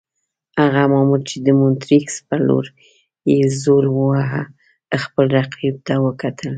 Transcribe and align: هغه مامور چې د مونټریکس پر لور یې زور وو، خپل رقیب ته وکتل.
هغه 0.61 0.81
مامور 0.93 1.19
چې 1.29 1.35
د 1.45 1.47
مونټریکس 1.59 2.15
پر 2.27 2.39
لور 2.47 2.65
یې 3.31 3.39
زور 3.63 3.83
وو، 3.95 4.09
خپل 5.03 5.25
رقیب 5.37 5.75
ته 5.87 5.93
وکتل. 6.05 6.49